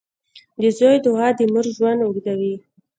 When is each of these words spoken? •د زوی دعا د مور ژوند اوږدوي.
•د 0.61 0.63
زوی 0.77 0.95
دعا 1.05 1.27
د 1.37 1.41
مور 1.53 1.65
ژوند 1.75 1.99
اوږدوي. 2.03 2.55